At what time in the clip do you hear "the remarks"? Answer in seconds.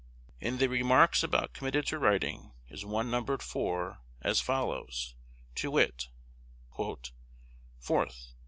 0.57-1.21